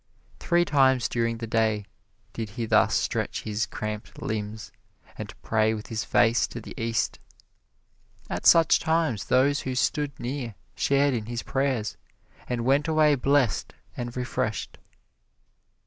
[0.39, 1.85] Three times during the day
[2.33, 4.71] did he thus stretch his cramped limbs,
[5.15, 7.19] and pray with his face to the East.
[8.27, 11.97] At such times those who stood near shared in his prayers,
[12.47, 14.79] and went away blessed and refreshed.